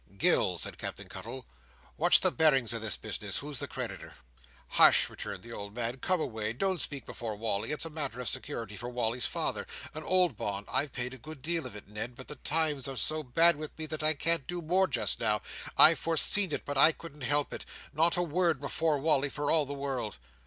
[0.17, 1.45] "Gills," said Captain Cuttle,
[1.95, 3.37] "what's the bearings of this business?
[3.37, 4.15] Who's the creditor?"
[4.69, 5.97] "Hush!" returned the old man.
[5.97, 6.53] "Come away.
[6.53, 7.71] Don't speak before Wally.
[7.71, 10.65] It's a matter of security for Wally's father—an old bond.
[10.73, 13.77] I've paid a good deal of it, Ned, but the times are so bad with
[13.77, 15.43] me that I can't do more just now.
[15.77, 17.63] I've foreseen it, but I couldn't help it.
[17.93, 20.17] Not a word before Wally, for all the world."